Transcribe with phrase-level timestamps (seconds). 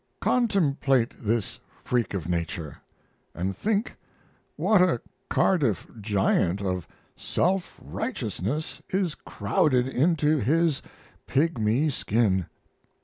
[0.19, 2.77] Contemplate this freak of nature,
[3.35, 3.95] and think
[4.55, 10.81] what a Cardiff giant of self righteousness is crowded into his
[11.27, 12.47] pigmy skin.